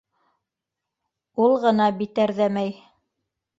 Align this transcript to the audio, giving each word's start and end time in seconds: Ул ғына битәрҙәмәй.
Ул 1.45 1.53
ғына 1.67 1.91
битәрҙәмәй. 2.01 2.75